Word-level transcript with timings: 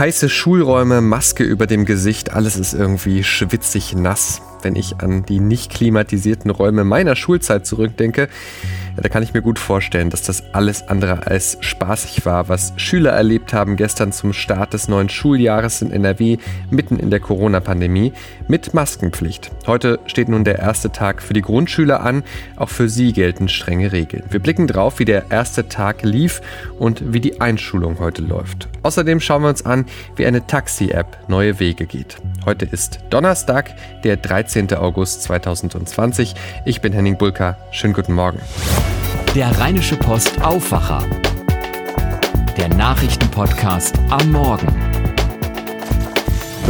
Heiße 0.00 0.30
Schulräume, 0.30 1.02
Maske 1.02 1.44
über 1.44 1.66
dem 1.66 1.84
Gesicht, 1.84 2.32
alles 2.32 2.56
ist 2.56 2.72
irgendwie 2.72 3.22
schwitzig 3.22 3.94
nass. 3.94 4.40
Wenn 4.62 4.76
ich 4.76 5.00
an 5.00 5.24
die 5.24 5.40
nicht 5.40 5.72
klimatisierten 5.72 6.50
Räume 6.50 6.84
meiner 6.84 7.16
Schulzeit 7.16 7.66
zurückdenke, 7.66 8.28
ja, 8.96 9.02
da 9.02 9.08
kann 9.08 9.22
ich 9.22 9.34
mir 9.34 9.42
gut 9.42 9.58
vorstellen, 9.58 10.10
dass 10.10 10.22
das 10.22 10.42
alles 10.52 10.88
andere 10.88 11.26
als 11.26 11.58
spaßig 11.60 12.26
war, 12.26 12.48
was 12.48 12.72
Schüler 12.76 13.12
erlebt 13.12 13.52
haben 13.52 13.76
gestern 13.76 14.12
zum 14.12 14.32
Start 14.32 14.72
des 14.72 14.88
neuen 14.88 15.08
Schuljahres 15.08 15.82
in 15.82 15.92
NRW 15.92 16.38
mitten 16.70 16.98
in 16.98 17.10
der 17.10 17.20
Corona-Pandemie 17.20 18.12
mit 18.48 18.74
Maskenpflicht. 18.74 19.50
Heute 19.66 20.00
steht 20.06 20.28
nun 20.28 20.44
der 20.44 20.58
erste 20.58 20.90
Tag 20.90 21.22
für 21.22 21.34
die 21.34 21.42
Grundschüler 21.42 22.00
an. 22.00 22.24
Auch 22.56 22.68
für 22.68 22.88
sie 22.88 23.12
gelten 23.12 23.48
strenge 23.48 23.92
Regeln. 23.92 24.24
Wir 24.30 24.40
blicken 24.40 24.66
drauf, 24.66 24.98
wie 24.98 25.04
der 25.04 25.30
erste 25.30 25.68
Tag 25.68 26.02
lief 26.02 26.40
und 26.78 27.12
wie 27.12 27.20
die 27.20 27.40
Einschulung 27.40 27.98
heute 28.00 28.22
läuft. 28.22 28.68
Außerdem 28.82 29.20
schauen 29.20 29.42
wir 29.42 29.48
uns 29.48 29.64
an, 29.64 29.86
wie 30.16 30.26
eine 30.26 30.46
Taxi-App 30.46 31.28
neue 31.28 31.60
Wege 31.60 31.86
geht. 31.86 32.16
Heute 32.46 32.64
ist 32.64 33.00
Donnerstag, 33.10 33.74
der 34.02 34.16
13. 34.16 34.72
August 34.74 35.22
2020. 35.24 36.34
Ich 36.64 36.80
bin 36.80 36.92
Henning 36.92 37.18
Bulka. 37.18 37.58
Schönen 37.70 37.92
guten 37.92 38.14
Morgen. 38.14 38.40
Der 39.34 39.58
Rheinische 39.58 39.96
Post 39.96 40.40
Aufwacher. 40.42 41.04
Der 42.56 42.68
Nachrichtenpodcast 42.68 43.98
am 44.08 44.32
Morgen. 44.32 44.89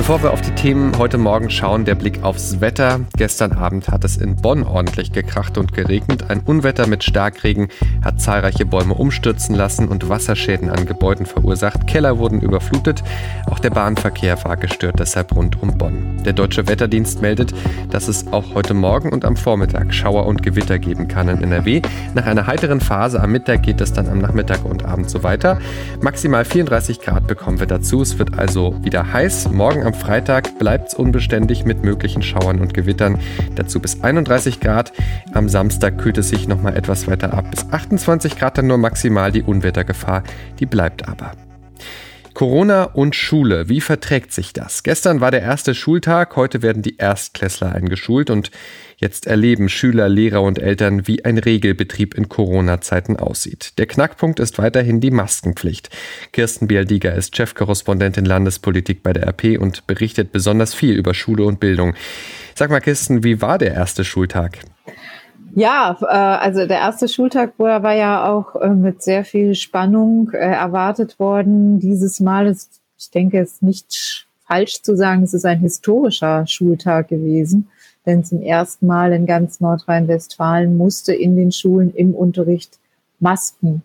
Bevor 0.00 0.22
wir 0.22 0.32
auf 0.32 0.40
die 0.40 0.52
Themen 0.52 0.96
heute 0.96 1.18
Morgen 1.18 1.50
schauen, 1.50 1.84
der 1.84 1.94
Blick 1.94 2.24
aufs 2.24 2.62
Wetter. 2.62 3.00
Gestern 3.18 3.52
Abend 3.52 3.88
hat 3.88 4.02
es 4.02 4.16
in 4.16 4.34
Bonn 4.34 4.62
ordentlich 4.62 5.12
gekracht 5.12 5.58
und 5.58 5.74
geregnet. 5.74 6.30
Ein 6.30 6.40
Unwetter 6.40 6.86
mit 6.86 7.04
Starkregen 7.04 7.68
hat 8.02 8.18
zahlreiche 8.18 8.64
Bäume 8.64 8.94
umstürzen 8.94 9.54
lassen 9.54 9.88
und 9.88 10.08
Wasserschäden 10.08 10.70
an 10.70 10.86
Gebäuden 10.86 11.26
verursacht. 11.26 11.86
Keller 11.86 12.16
wurden 12.16 12.40
überflutet. 12.40 13.04
Auch 13.50 13.58
der 13.58 13.68
Bahnverkehr 13.68 14.42
war 14.42 14.56
gestört, 14.56 14.98
deshalb 14.98 15.36
rund 15.36 15.62
um 15.62 15.76
Bonn. 15.76 16.22
Der 16.24 16.32
Deutsche 16.32 16.66
Wetterdienst 16.66 17.20
meldet, 17.20 17.52
dass 17.90 18.08
es 18.08 18.26
auch 18.32 18.54
heute 18.54 18.72
Morgen 18.72 19.12
und 19.12 19.26
am 19.26 19.36
Vormittag 19.36 19.92
Schauer 19.92 20.24
und 20.24 20.42
Gewitter 20.42 20.78
geben 20.78 21.08
kann 21.08 21.28
in 21.28 21.42
NRW. 21.42 21.82
Nach 22.14 22.24
einer 22.24 22.46
heiteren 22.46 22.80
Phase 22.80 23.20
am 23.20 23.32
Mittag 23.32 23.64
geht 23.64 23.82
es 23.82 23.92
dann 23.92 24.08
am 24.08 24.18
Nachmittag 24.18 24.64
und 24.64 24.82
Abend 24.82 25.10
so 25.10 25.22
weiter. 25.22 25.58
Maximal 26.00 26.46
34 26.46 27.02
Grad 27.02 27.26
bekommen 27.26 27.60
wir 27.60 27.66
dazu. 27.66 28.00
Es 28.00 28.18
wird 28.18 28.38
also 28.38 28.74
wieder 28.82 29.12
heiß. 29.12 29.50
Morgen 29.50 29.80
Morgen 29.80 29.89
am 29.90 29.94
Freitag 29.94 30.56
bleibt 30.60 30.88
es 30.90 30.94
unbeständig 30.94 31.64
mit 31.64 31.82
möglichen 31.82 32.22
Schauern 32.22 32.60
und 32.60 32.74
Gewittern. 32.74 33.18
Dazu 33.56 33.80
bis 33.80 34.04
31 34.04 34.60
Grad. 34.60 34.92
Am 35.34 35.48
Samstag 35.48 35.98
kühlt 35.98 36.16
es 36.16 36.28
sich 36.28 36.46
nochmal 36.46 36.76
etwas 36.76 37.08
weiter 37.08 37.34
ab. 37.34 37.50
Bis 37.50 37.66
28 37.72 38.38
Grad 38.38 38.56
dann 38.56 38.68
nur 38.68 38.78
maximal. 38.78 39.32
Die 39.32 39.42
Unwettergefahr, 39.42 40.22
die 40.60 40.66
bleibt 40.66 41.08
aber. 41.08 41.32
Corona 42.40 42.84
und 42.84 43.14
Schule, 43.14 43.68
wie 43.68 43.82
verträgt 43.82 44.32
sich 44.32 44.54
das? 44.54 44.82
Gestern 44.82 45.20
war 45.20 45.30
der 45.30 45.42
erste 45.42 45.74
Schultag, 45.74 46.36
heute 46.36 46.62
werden 46.62 46.80
die 46.80 46.96
Erstklässler 46.96 47.74
eingeschult 47.74 48.30
und 48.30 48.50
jetzt 48.96 49.26
erleben 49.26 49.68
Schüler, 49.68 50.08
Lehrer 50.08 50.40
und 50.40 50.58
Eltern, 50.58 51.06
wie 51.06 51.22
ein 51.22 51.36
Regelbetrieb 51.36 52.14
in 52.14 52.30
Corona-Zeiten 52.30 53.18
aussieht. 53.18 53.74
Der 53.76 53.84
Knackpunkt 53.84 54.40
ist 54.40 54.56
weiterhin 54.56 55.02
die 55.02 55.10
Maskenpflicht. 55.10 55.90
Kirsten 56.32 56.66
Bialdiger 56.66 57.14
ist 57.14 57.36
Chefkorrespondentin 57.36 58.24
Landespolitik 58.24 59.02
bei 59.02 59.12
der 59.12 59.26
RP 59.26 59.60
und 59.60 59.86
berichtet 59.86 60.32
besonders 60.32 60.72
viel 60.72 60.94
über 60.94 61.12
Schule 61.12 61.44
und 61.44 61.60
Bildung. 61.60 61.92
Sag 62.54 62.70
mal, 62.70 62.80
Kirsten, 62.80 63.22
wie 63.22 63.42
war 63.42 63.58
der 63.58 63.74
erste 63.74 64.02
Schultag? 64.02 64.60
Ja, 65.54 65.96
äh, 66.00 66.06
also 66.06 66.66
der 66.66 66.78
erste 66.78 67.08
Schultag 67.08 67.54
war 67.58 67.94
ja 67.94 68.32
auch 68.32 68.56
äh, 68.56 68.68
mit 68.68 69.02
sehr 69.02 69.24
viel 69.24 69.54
Spannung 69.54 70.30
äh, 70.32 70.38
erwartet 70.38 71.18
worden. 71.18 71.80
Dieses 71.80 72.20
Mal 72.20 72.46
ist, 72.46 72.80
ich 72.98 73.10
denke, 73.10 73.40
es 73.40 73.52
ist 73.52 73.62
nicht 73.62 74.26
falsch 74.46 74.82
zu 74.82 74.96
sagen, 74.96 75.22
es 75.22 75.34
ist 75.34 75.44
ein 75.44 75.60
historischer 75.60 76.46
Schultag 76.46 77.08
gewesen, 77.08 77.68
denn 78.06 78.24
zum 78.24 78.42
ersten 78.42 78.86
Mal 78.86 79.12
in 79.12 79.26
ganz 79.26 79.60
Nordrhein-Westfalen 79.60 80.76
musste 80.76 81.14
in 81.14 81.36
den 81.36 81.52
Schulen 81.52 81.94
im 81.94 82.14
Unterricht 82.14 82.78
Masken 83.18 83.82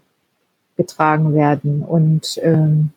getragen 0.78 1.34
werden. 1.34 1.82
Und 1.82 2.40
ähm, 2.42 2.92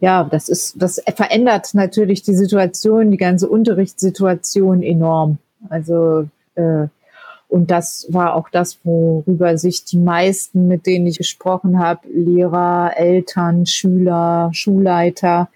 ja, 0.00 0.24
das 0.24 0.48
ist, 0.48 0.80
das 0.80 1.02
verändert 1.14 1.74
natürlich 1.74 2.22
die 2.22 2.34
Situation, 2.34 3.10
die 3.10 3.16
ganze 3.16 3.48
Unterrichtssituation 3.48 4.82
enorm. 4.82 5.38
Also 5.68 6.28
äh, 6.54 6.86
und 7.50 7.70
das 7.70 8.06
war 8.10 8.34
auch 8.34 8.48
das, 8.48 8.78
worüber 8.84 9.58
sich 9.58 9.84
die 9.84 9.98
meisten, 9.98 10.68
mit 10.68 10.86
denen 10.86 11.06
ich 11.06 11.18
gesprochen 11.18 11.78
habe, 11.78 12.08
Lehrer, 12.08 12.92
Eltern, 12.96 13.66
Schüler, 13.66 14.50
Schulleiter, 14.52 15.48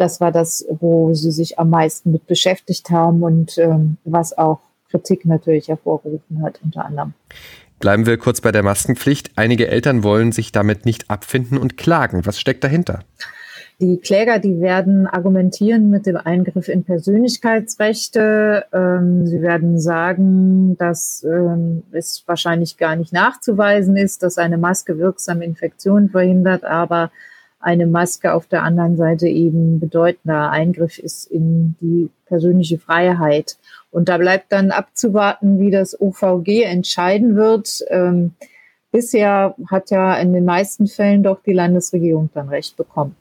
das 0.00 0.20
war 0.20 0.32
das, 0.32 0.64
wo 0.80 1.12
sie 1.12 1.30
sich 1.30 1.58
am 1.58 1.70
meisten 1.70 2.12
mit 2.12 2.26
beschäftigt 2.26 2.90
haben 2.90 3.22
und 3.22 3.58
ähm, 3.58 3.98
was 4.04 4.36
auch 4.36 4.60
Kritik 4.90 5.26
natürlich 5.26 5.68
hervorgerufen 5.68 6.42
hat, 6.42 6.60
unter 6.64 6.84
anderem. 6.86 7.12
Bleiben 7.78 8.06
wir 8.06 8.18
kurz 8.18 8.40
bei 8.40 8.50
der 8.50 8.62
Maskenpflicht. 8.62 9.32
Einige 9.36 9.68
Eltern 9.68 10.02
wollen 10.02 10.32
sich 10.32 10.52
damit 10.52 10.84
nicht 10.84 11.10
abfinden 11.10 11.58
und 11.58 11.76
klagen. 11.76 12.26
Was 12.26 12.40
steckt 12.40 12.64
dahinter? 12.64 13.00
Die 13.80 13.96
Kläger, 13.96 14.38
die 14.38 14.60
werden 14.60 15.06
argumentieren 15.06 15.88
mit 15.88 16.04
dem 16.04 16.18
Eingriff 16.18 16.68
in 16.68 16.84
Persönlichkeitsrechte. 16.84 18.66
Ähm, 18.74 19.26
sie 19.26 19.40
werden 19.40 19.78
sagen, 19.78 20.76
dass 20.76 21.24
ähm, 21.24 21.82
es 21.90 22.22
wahrscheinlich 22.26 22.76
gar 22.76 22.94
nicht 22.94 23.14
nachzuweisen 23.14 23.96
ist, 23.96 24.22
dass 24.22 24.36
eine 24.36 24.58
Maske 24.58 24.98
wirksam 24.98 25.40
Infektionen 25.40 26.10
verhindert, 26.10 26.62
aber 26.64 27.10
eine 27.58 27.86
Maske 27.86 28.34
auf 28.34 28.46
der 28.46 28.64
anderen 28.64 28.98
Seite 28.98 29.28
eben 29.28 29.80
bedeutender 29.80 30.50
Eingriff 30.50 30.98
ist 30.98 31.30
in 31.30 31.74
die 31.80 32.10
persönliche 32.26 32.78
Freiheit. 32.78 33.56
Und 33.90 34.10
da 34.10 34.18
bleibt 34.18 34.52
dann 34.52 34.72
abzuwarten, 34.72 35.58
wie 35.58 35.70
das 35.70 35.98
OVG 35.98 36.64
entscheiden 36.64 37.34
wird. 37.34 37.82
Ähm, 37.88 38.32
bisher 38.92 39.54
hat 39.70 39.90
ja 39.90 40.16
in 40.16 40.34
den 40.34 40.44
meisten 40.44 40.86
Fällen 40.86 41.22
doch 41.22 41.42
die 41.42 41.54
Landesregierung 41.54 42.28
dann 42.34 42.50
recht 42.50 42.76
bekommen. 42.76 43.16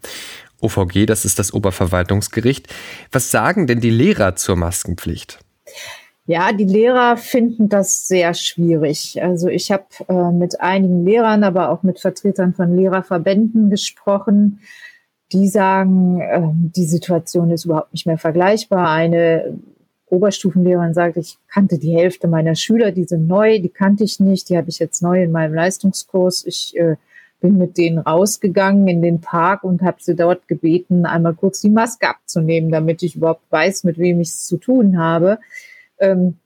OVG, 0.61 1.05
das 1.05 1.25
ist 1.25 1.39
das 1.39 1.53
Oberverwaltungsgericht. 1.53 2.67
Was 3.11 3.31
sagen 3.31 3.67
denn 3.67 3.79
die 3.79 3.89
Lehrer 3.89 4.35
zur 4.35 4.55
Maskenpflicht? 4.55 5.39
Ja, 6.29 6.51
die 6.51 6.65
Lehrer 6.65 7.17
finden 7.17 7.69
das 7.69 8.07
sehr 8.07 8.35
schwierig. 8.35 9.19
Also 9.19 9.47
ich 9.47 9.71
habe 9.71 9.85
äh, 10.07 10.31
mit 10.31 10.61
einigen 10.61 11.03
Lehrern, 11.03 11.43
aber 11.43 11.71
auch 11.71 11.81
mit 11.81 11.99
Vertretern 11.99 12.53
von 12.53 12.75
Lehrerverbänden 12.75 13.71
gesprochen. 13.71 14.59
Die 15.31 15.47
sagen, 15.47 16.21
äh, 16.21 16.41
die 16.53 16.85
Situation 16.85 17.49
ist 17.49 17.65
überhaupt 17.65 17.93
nicht 17.93 18.05
mehr 18.05 18.19
vergleichbar. 18.19 18.89
Eine 18.89 19.57
Oberstufenlehrerin 20.05 20.93
sagt, 20.93 21.17
ich 21.17 21.39
kannte 21.47 21.79
die 21.79 21.95
Hälfte 21.95 22.27
meiner 22.27 22.53
Schüler, 22.53 22.91
die 22.91 23.05
sind 23.05 23.27
neu, 23.27 23.59
die 23.59 23.69
kannte 23.69 24.03
ich 24.03 24.19
nicht, 24.19 24.49
die 24.49 24.57
habe 24.57 24.69
ich 24.69 24.77
jetzt 24.77 25.01
neu 25.01 25.23
in 25.23 25.31
meinem 25.31 25.55
Leistungskurs. 25.55 26.45
Ich 26.45 26.77
äh, 26.77 26.97
bin 27.39 27.57
mit 27.57 27.77
denen 27.77 27.99
rausgegangen 27.99 28.87
in 28.87 29.01
den 29.01 29.21
Park 29.21 29.63
und 29.63 29.81
habe 29.81 29.97
sie 29.99 30.15
dort 30.15 30.47
gebeten, 30.47 31.05
einmal 31.05 31.33
kurz 31.33 31.61
die 31.61 31.69
Maske 31.69 32.09
abzunehmen, 32.09 32.71
damit 32.71 33.01
ich 33.03 33.15
überhaupt 33.15 33.49
weiß, 33.49 33.83
mit 33.85 33.97
wem 33.97 34.19
ich 34.19 34.29
es 34.29 34.45
zu 34.45 34.57
tun 34.57 34.99
habe. 34.99 35.39
Ähm, 35.99 36.37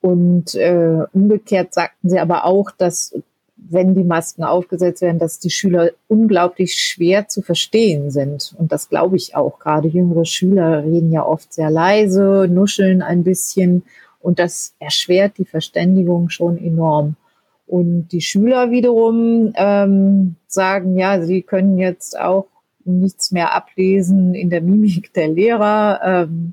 und 0.00 0.54
äh, 0.54 1.04
umgekehrt 1.12 1.72
sagten 1.72 2.10
sie 2.10 2.18
aber 2.18 2.44
auch, 2.44 2.70
dass 2.70 3.14
wenn 3.56 3.94
die 3.94 4.04
Masken 4.04 4.44
aufgesetzt 4.44 5.02
werden, 5.02 5.18
dass 5.18 5.38
die 5.38 5.50
Schüler 5.50 5.90
unglaublich 6.08 6.74
schwer 6.74 7.28
zu 7.28 7.42
verstehen 7.42 8.10
sind. 8.10 8.54
Und 8.58 8.72
das 8.72 8.88
glaube 8.88 9.16
ich 9.16 9.36
auch. 9.36 9.58
Gerade 9.60 9.88
jüngere 9.88 10.24
Schüler 10.24 10.84
reden 10.84 11.12
ja 11.12 11.24
oft 11.24 11.52
sehr 11.52 11.70
leise, 11.70 12.48
nuscheln 12.50 13.02
ein 13.02 13.22
bisschen. 13.22 13.84
Und 14.20 14.38
das 14.38 14.74
erschwert 14.78 15.38
die 15.38 15.44
Verständigung 15.44 16.28
schon 16.28 16.58
enorm. 16.58 17.16
Und 17.72 18.08
die 18.08 18.20
Schüler 18.20 18.70
wiederum 18.70 19.54
ähm, 19.56 20.36
sagen, 20.46 20.98
ja, 20.98 21.22
sie 21.22 21.40
können 21.40 21.78
jetzt 21.78 22.20
auch 22.20 22.48
nichts 22.84 23.30
mehr 23.30 23.54
ablesen 23.54 24.34
in 24.34 24.50
der 24.50 24.60
Mimik 24.60 25.14
der 25.14 25.28
Lehrer. 25.28 26.00
Ähm, 26.04 26.52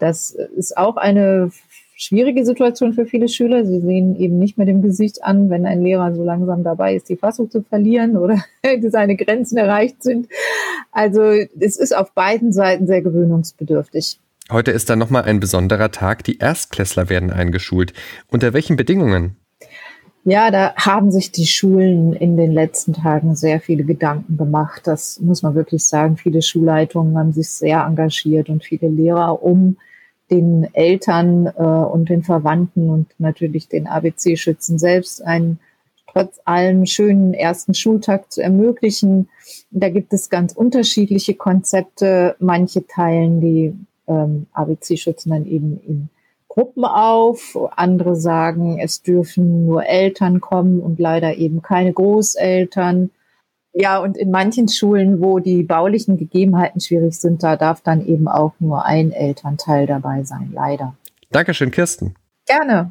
das 0.00 0.32
ist 0.32 0.76
auch 0.76 0.96
eine 0.96 1.52
schwierige 1.94 2.44
Situation 2.44 2.92
für 2.92 3.06
viele 3.06 3.28
Schüler. 3.28 3.64
Sie 3.64 3.78
sehen 3.78 4.16
eben 4.16 4.40
nicht 4.40 4.58
mehr 4.58 4.66
dem 4.66 4.82
Gesicht 4.82 5.22
an, 5.22 5.48
wenn 5.48 5.64
ein 5.64 5.80
Lehrer 5.80 6.12
so 6.12 6.24
langsam 6.24 6.64
dabei 6.64 6.96
ist, 6.96 7.08
die 7.08 7.16
Fassung 7.16 7.48
zu 7.52 7.62
verlieren 7.62 8.16
oder 8.16 8.42
seine 8.88 9.14
Grenzen 9.14 9.58
erreicht 9.58 10.02
sind. 10.02 10.26
Also 10.90 11.22
es 11.60 11.76
ist 11.76 11.96
auf 11.96 12.14
beiden 12.14 12.52
Seiten 12.52 12.88
sehr 12.88 13.02
gewöhnungsbedürftig. 13.02 14.18
Heute 14.50 14.72
ist 14.72 14.90
dann 14.90 14.98
nochmal 14.98 15.22
ein 15.22 15.38
besonderer 15.38 15.92
Tag. 15.92 16.24
Die 16.24 16.38
Erstklässler 16.38 17.08
werden 17.08 17.30
eingeschult. 17.30 17.92
Unter 18.26 18.54
welchen 18.54 18.74
Bedingungen? 18.74 19.36
Ja, 20.28 20.50
da 20.50 20.74
haben 20.76 21.10
sich 21.10 21.32
die 21.32 21.46
Schulen 21.46 22.12
in 22.12 22.36
den 22.36 22.52
letzten 22.52 22.92
Tagen 22.92 23.34
sehr 23.34 23.62
viele 23.62 23.82
Gedanken 23.84 24.36
gemacht. 24.36 24.82
Das 24.84 25.18
muss 25.20 25.42
man 25.42 25.54
wirklich 25.54 25.86
sagen. 25.86 26.18
Viele 26.18 26.42
Schulleitungen 26.42 27.16
haben 27.16 27.32
sich 27.32 27.48
sehr 27.48 27.80
engagiert 27.86 28.50
und 28.50 28.62
viele 28.62 28.88
Lehrer, 28.88 29.42
um 29.42 29.78
den 30.30 30.68
Eltern 30.74 31.46
äh, 31.46 31.62
und 31.62 32.10
den 32.10 32.24
Verwandten 32.24 32.90
und 32.90 33.06
natürlich 33.16 33.68
den 33.68 33.86
ABC-Schützen 33.86 34.78
selbst 34.78 35.24
ein 35.24 35.60
trotz 36.12 36.38
allem 36.44 36.84
schönen 36.84 37.32
ersten 37.32 37.72
Schultag 37.72 38.30
zu 38.30 38.42
ermöglichen. 38.42 39.30
Da 39.70 39.88
gibt 39.88 40.12
es 40.12 40.28
ganz 40.28 40.52
unterschiedliche 40.52 41.36
Konzepte. 41.36 42.36
Manche 42.38 42.86
teilen 42.86 43.40
die 43.40 43.74
ähm, 44.06 44.44
ABC-Schützen 44.52 45.30
dann 45.30 45.46
eben 45.46 45.80
in 45.86 46.10
Gruppen 46.58 46.84
auf. 46.84 47.56
Andere 47.76 48.16
sagen, 48.16 48.80
es 48.80 49.00
dürfen 49.02 49.64
nur 49.64 49.86
Eltern 49.86 50.40
kommen 50.40 50.80
und 50.80 50.98
leider 50.98 51.36
eben 51.36 51.62
keine 51.62 51.92
Großeltern. 51.92 53.10
Ja, 53.72 53.98
und 53.98 54.16
in 54.16 54.32
manchen 54.32 54.66
Schulen, 54.68 55.20
wo 55.20 55.38
die 55.38 55.62
baulichen 55.62 56.16
Gegebenheiten 56.16 56.80
schwierig 56.80 57.14
sind, 57.14 57.44
da 57.44 57.54
darf 57.54 57.82
dann 57.82 58.04
eben 58.04 58.26
auch 58.26 58.54
nur 58.58 58.84
ein 58.84 59.12
Elternteil 59.12 59.86
dabei 59.86 60.24
sein, 60.24 60.50
leider. 60.52 60.96
Dankeschön, 61.30 61.70
Kirsten. 61.70 62.16
Gerne. 62.44 62.90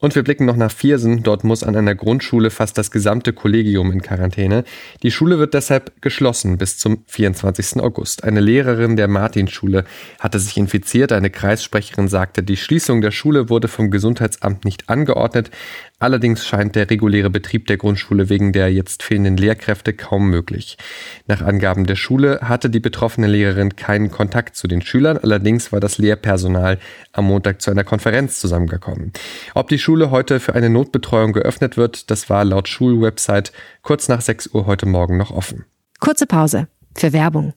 Und 0.00 0.14
wir 0.14 0.22
blicken 0.22 0.46
noch 0.46 0.56
nach 0.56 0.72
Viersen. 0.72 1.22
Dort 1.22 1.44
muss 1.44 1.62
an 1.62 1.76
einer 1.76 1.94
Grundschule 1.94 2.50
fast 2.50 2.78
das 2.78 2.90
gesamte 2.90 3.34
Kollegium 3.34 3.92
in 3.92 4.00
Quarantäne. 4.00 4.64
Die 5.02 5.10
Schule 5.10 5.38
wird 5.38 5.52
deshalb 5.52 6.00
geschlossen 6.00 6.56
bis 6.56 6.78
zum 6.78 7.04
24. 7.06 7.82
August. 7.82 8.24
Eine 8.24 8.40
Lehrerin 8.40 8.96
der 8.96 9.08
Martinschule 9.08 9.84
hatte 10.18 10.38
sich 10.38 10.56
infiziert. 10.56 11.12
Eine 11.12 11.28
Kreissprecherin 11.28 12.08
sagte, 12.08 12.42
die 12.42 12.56
Schließung 12.56 13.02
der 13.02 13.10
Schule 13.10 13.50
wurde 13.50 13.68
vom 13.68 13.90
Gesundheitsamt 13.90 14.64
nicht 14.64 14.88
angeordnet. 14.88 15.50
Allerdings 15.98 16.46
scheint 16.46 16.76
der 16.76 16.88
reguläre 16.88 17.28
Betrieb 17.28 17.66
der 17.66 17.76
Grundschule 17.76 18.30
wegen 18.30 18.54
der 18.54 18.72
jetzt 18.72 19.02
fehlenden 19.02 19.36
Lehrkräfte 19.36 19.92
kaum 19.92 20.30
möglich. 20.30 20.78
Nach 21.26 21.42
Angaben 21.42 21.84
der 21.84 21.96
Schule 21.96 22.40
hatte 22.40 22.70
die 22.70 22.80
betroffene 22.80 23.26
Lehrerin 23.26 23.76
keinen 23.76 24.10
Kontakt 24.10 24.56
zu 24.56 24.66
den 24.66 24.80
Schülern. 24.80 25.18
Allerdings 25.18 25.72
war 25.72 25.80
das 25.80 25.98
Lehrpersonal 25.98 26.78
am 27.12 27.26
Montag 27.26 27.60
zu 27.60 27.70
einer 27.70 27.84
Konferenz 27.84 28.40
zusammengekommen. 28.40 29.12
Ob 29.54 29.68
die 29.68 29.78
Schule 29.78 30.10
heute 30.10 30.40
für 30.40 30.54
eine 30.54 30.70
Notbetreuung 30.70 31.32
geöffnet 31.32 31.76
wird, 31.76 32.10
das 32.10 32.30
war 32.30 32.44
laut 32.44 32.68
Schulwebsite 32.68 33.52
kurz 33.82 34.08
nach 34.08 34.20
6 34.20 34.54
Uhr 34.54 34.66
heute 34.66 34.86
Morgen 34.86 35.16
noch 35.16 35.30
offen. 35.30 35.64
Kurze 35.98 36.26
Pause 36.26 36.68
für 36.96 37.12
Werbung. 37.12 37.54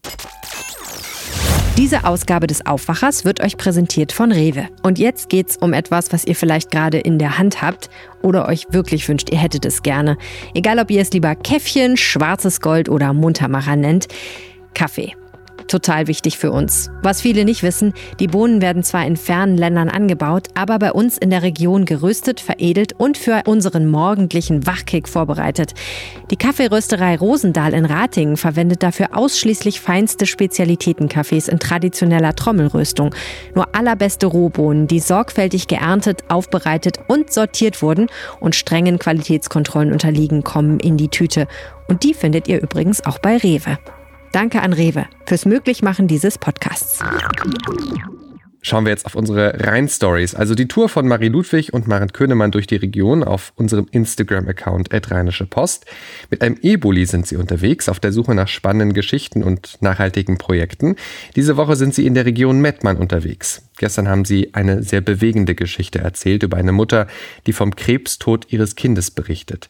Diese 1.78 2.06
Ausgabe 2.06 2.46
des 2.46 2.66
Aufwachers 2.68 3.26
wird 3.26 3.42
euch 3.42 3.58
präsentiert 3.58 4.12
von 4.12 4.32
Rewe. 4.32 4.68
Und 4.84 5.00
jetzt 5.00 5.30
geht's 5.30 5.58
um 5.58 5.74
etwas, 5.74 6.14
was 6.14 6.24
ihr 6.24 6.36
vielleicht 6.36 6.70
gerade 6.70 7.00
in 7.00 7.18
der 7.18 7.40
Hand 7.40 7.64
habt 7.64 7.90
oder 8.22 8.48
euch 8.48 8.68
wirklich 8.70 9.10
wünscht, 9.10 9.32
ihr 9.32 9.40
hättet 9.40 9.66
es 9.66 9.82
gerne. 9.82 10.18
Egal, 10.54 10.78
ob 10.78 10.92
ihr 10.92 11.02
es 11.02 11.12
lieber 11.12 11.36
Käffchen, 11.36 11.98
schwarzes 11.98 12.62
Gold 12.62 12.90
oder 12.90 13.14
Muntermacher 13.14 13.76
nennt. 13.76 14.08
Kaffee 14.76 15.16
total 15.68 16.08
wichtig 16.08 16.38
für 16.38 16.52
uns. 16.52 16.90
Was 17.02 17.22
viele 17.22 17.46
nicht 17.46 17.64
wissen, 17.64 17.94
die 18.20 18.28
Bohnen 18.28 18.62
werden 18.62 18.84
zwar 18.84 19.06
in 19.06 19.18
fernen 19.18 19.58
Ländern 19.58 19.90
angebaut, 19.90 20.48
aber 20.54 20.80
bei 20.80 20.92
uns 20.92 21.18
in 21.18 21.30
der 21.30 21.44
Region 21.44 21.86
geröstet, 21.86 22.40
veredelt 22.40 22.94
und 22.94 23.18
für 23.18 23.44
unseren 23.46 23.88
morgendlichen 23.88 24.66
Wachkick 24.68 25.08
vorbereitet. 25.08 25.74
Die 26.32 26.38
Kaffeerösterei 26.38 27.18
Rosendahl 27.18 27.74
in 27.74 27.86
Ratingen 27.86 28.38
verwendet 28.38 28.84
dafür 28.84 29.18
ausschließlich 29.18 29.82
feinste 29.82 30.26
Spezialitätenkaffees 30.26 31.48
in 31.48 31.60
traditioneller 31.60 32.36
Trommelröstung. 32.36 33.14
Nur 33.56 33.76
allerbeste 33.76 34.28
Rohbohnen, 34.28 34.88
die 34.88 35.00
sorgfältig 35.00 35.68
geerntet, 35.68 36.24
aufbereitet 36.30 37.00
und 37.08 37.32
sortiert 37.32 37.82
wurden 37.82 38.08
und 38.40 38.56
strengen 38.56 39.00
Qualitätskontrollen 39.00 39.92
unterliegen, 39.92 40.44
kommen 40.44 40.80
in 40.80 40.98
die 40.98 41.10
Tüte. 41.10 41.48
Und 41.88 42.04
die 42.04 42.14
findet 42.14 42.48
ihr 42.48 42.62
übrigens 42.62 43.06
auch 43.06 43.20
bei 43.20 43.38
Rewe. 43.38 43.78
Danke 44.34 44.64
an 44.64 44.74
Rewe 44.74 45.06
fürs 45.28 45.46
Möglichmachen 45.46 46.08
dieses 46.08 46.40
Podcasts. 46.40 47.00
Schauen 48.64 48.84
wir 48.86 48.90
jetzt 48.90 49.06
auf 49.06 49.14
unsere 49.14 49.60
Rhein-Stories, 49.64 50.34
also 50.34 50.56
die 50.56 50.68
Tour 50.68 50.90
von 50.90 51.08
Marie 51.08 51.28
Ludwig 51.28 51.72
und 51.72 51.88
Maren 51.88 52.12
Könemann 52.14 52.50
durch 52.50 52.66
die 52.66 52.78
Region 52.78 53.24
auf 53.24 53.54
unserem 53.58 53.88
Instagram-Account 53.92 54.90
Rheinische 54.92 55.46
Post. 55.46 55.86
Mit 56.32 56.42
einem 56.42 56.58
E-Bully 56.64 57.06
sind 57.06 57.28
sie 57.28 57.36
unterwegs, 57.36 57.88
auf 57.90 58.00
der 58.00 58.12
Suche 58.12 58.34
nach 58.34 58.48
spannenden 58.48 58.94
Geschichten 58.94 59.44
und 59.44 59.78
nachhaltigen 59.82 60.40
Projekten. 60.40 60.96
Diese 61.36 61.56
Woche 61.56 61.76
sind 61.76 61.94
sie 61.94 62.08
in 62.08 62.16
der 62.16 62.26
Region 62.26 62.60
Mettmann 62.60 62.98
unterwegs. 62.98 63.70
Gestern 63.78 64.08
haben 64.08 64.26
sie 64.26 64.56
eine 64.56 64.82
sehr 64.82 65.02
bewegende 65.02 65.54
Geschichte 65.54 66.00
erzählt 66.00 66.42
über 66.42 66.58
eine 66.58 66.72
Mutter, 66.72 67.06
die 67.46 67.54
vom 67.54 67.76
Krebstod 67.76 68.52
ihres 68.52 68.76
Kindes 68.76 69.12
berichtet. 69.12 69.70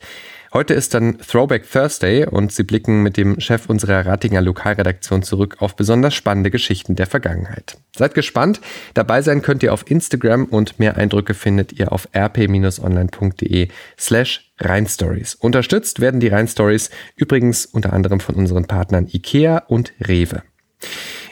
Heute 0.53 0.75
ist 0.75 0.93
dann 0.93 1.17
Throwback 1.17 1.67
Thursday 1.67 2.27
und 2.27 2.51
Sie 2.51 2.61
blicken 2.61 3.01
mit 3.01 3.17
dem 3.17 3.39
Chef 3.39 3.67
unserer 3.69 4.05
Ratinger 4.05 4.39
Lokalredaktion 4.39 5.23
zurück 5.23 5.55
auf 5.61 5.75
besonders 5.75 6.13
spannende 6.13 6.51
Geschichten 6.51 6.95
der 6.95 7.07
Vergangenheit. 7.07 7.79
Seid 7.95 8.13
gespannt. 8.13 8.61
Dabei 8.93 9.23
sein 9.23 9.41
könnt 9.41 9.63
ihr 9.63 9.73
auf 9.73 9.89
Instagram 9.89 10.45
und 10.45 10.77
mehr 10.77 10.95
Eindrücke 10.95 11.33
findet 11.33 11.73
ihr 11.73 11.91
auf 11.91 12.07
rp-online.de 12.15 13.69
slash 13.97 14.53
Rheinstories. 14.59 15.33
Unterstützt 15.33 16.01
werden 16.01 16.19
die 16.19 16.27
Rheinstories 16.27 16.91
übrigens 17.15 17.65
unter 17.65 17.91
anderem 17.91 18.19
von 18.19 18.35
unseren 18.35 18.65
Partnern 18.65 19.07
IKEA 19.11 19.57
und 19.57 19.93
Rewe. 20.07 20.43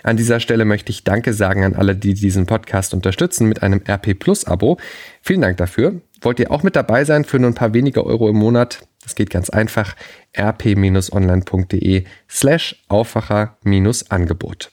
An 0.01 0.17
dieser 0.17 0.39
Stelle 0.39 0.65
möchte 0.65 0.89
ich 0.89 1.03
Danke 1.03 1.33
sagen 1.33 1.63
an 1.63 1.75
alle, 1.75 1.95
die 1.95 2.15
diesen 2.15 2.47
Podcast 2.47 2.95
unterstützen 2.95 3.47
mit 3.47 3.61
einem 3.61 3.83
RP 3.87 4.17
Plus 4.17 4.45
Abo. 4.45 4.79
Vielen 5.21 5.41
Dank 5.41 5.57
dafür. 5.57 6.01
Wollt 6.21 6.39
ihr 6.39 6.51
auch 6.51 6.63
mit 6.63 6.75
dabei 6.75 7.05
sein 7.05 7.23
für 7.23 7.37
nur 7.37 7.51
ein 7.51 7.55
paar 7.55 7.75
weniger 7.75 8.03
Euro 8.03 8.27
im 8.27 8.37
Monat? 8.37 8.87
Das 9.01 9.15
geht 9.15 9.29
ganz 9.29 9.49
einfach. 9.49 9.95
rp-online.de 10.37 12.05
slash 12.29 12.83
Aufwacher-Angebot. 12.87 14.71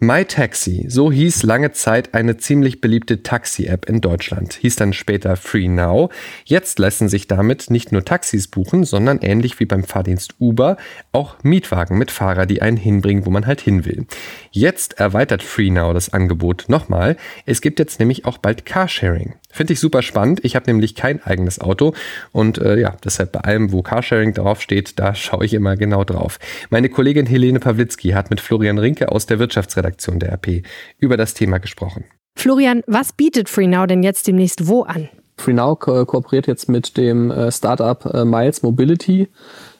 MyTaxi, 0.00 0.86
so 0.88 1.10
hieß 1.12 1.44
lange 1.44 1.72
Zeit 1.72 2.14
eine 2.14 2.36
ziemlich 2.36 2.80
beliebte 2.80 3.22
Taxi-App 3.22 3.88
in 3.88 4.00
Deutschland, 4.00 4.54
hieß 4.54 4.76
dann 4.76 4.92
später 4.92 5.36
FreeNow. 5.36 6.12
Jetzt 6.44 6.78
lassen 6.78 7.08
sich 7.08 7.28
damit 7.28 7.70
nicht 7.70 7.92
nur 7.92 8.04
Taxis 8.04 8.48
buchen, 8.48 8.84
sondern 8.84 9.20
ähnlich 9.20 9.60
wie 9.60 9.66
beim 9.66 9.84
Fahrdienst 9.84 10.34
Uber 10.40 10.76
auch 11.12 11.36
Mietwagen 11.42 11.96
mit 11.96 12.10
Fahrer, 12.10 12.44
die 12.44 12.60
einen 12.60 12.76
hinbringen, 12.76 13.24
wo 13.24 13.30
man 13.30 13.46
halt 13.46 13.60
hin 13.60 13.84
will. 13.84 14.06
Jetzt 14.50 14.98
erweitert 14.98 15.42
FreeNow 15.42 15.94
das 15.94 16.12
Angebot 16.12 16.64
nochmal. 16.68 17.16
Es 17.46 17.60
gibt 17.60 17.78
jetzt 17.78 18.00
nämlich 18.00 18.24
auch 18.24 18.38
bald 18.38 18.66
Carsharing. 18.66 19.34
Finde 19.50 19.72
ich 19.72 19.80
super 19.80 20.02
spannend. 20.02 20.44
Ich 20.44 20.56
habe 20.56 20.66
nämlich 20.66 20.96
kein 20.96 21.22
eigenes 21.22 21.60
Auto 21.60 21.94
und 22.32 22.58
äh, 22.58 22.80
ja, 22.80 22.96
deshalb 23.04 23.32
bei 23.32 23.40
allem, 23.40 23.70
wo 23.70 23.82
Carsharing 23.82 24.34
draufsteht, 24.34 24.98
da 24.98 25.14
schaue 25.14 25.44
ich 25.44 25.54
immer 25.54 25.76
genau 25.76 26.02
drauf. 26.02 26.40
Meine 26.70 26.88
Kollegin 26.88 27.26
Helene 27.26 27.60
Pawlitzki 27.60 28.10
hat 28.10 28.30
mit 28.30 28.40
Florian 28.40 28.78
Rinke 28.78 29.12
aus 29.12 29.26
der 29.26 29.38
Wirtschaftsredaktion 29.38 29.83
der 29.92 30.32
RP 30.34 30.62
über 30.98 31.16
das 31.16 31.34
Thema 31.34 31.58
gesprochen. 31.58 32.04
Florian, 32.36 32.82
was 32.86 33.12
bietet 33.12 33.48
FreeNow 33.48 33.86
denn 33.86 34.02
jetzt 34.02 34.26
demnächst 34.26 34.66
wo 34.66 34.82
an? 34.82 35.08
FreeNow 35.36 35.78
ko 35.78 36.04
kooperiert 36.04 36.46
jetzt 36.46 36.68
mit 36.68 36.96
dem 36.96 37.30
äh, 37.30 37.50
Startup 37.50 38.04
äh, 38.06 38.24
Miles 38.24 38.62
Mobility 38.62 39.28